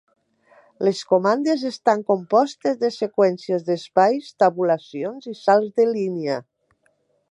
Les 0.87 1.01
comandes 1.11 1.65
estan 1.71 2.01
compostes 2.07 2.81
de 2.81 2.91
seqüències 2.97 3.69
d'espais, 3.71 4.35
tabulacions 4.45 5.33
i 5.35 5.39
salts 5.47 5.81
de 5.81 5.91
línia. 5.97 6.45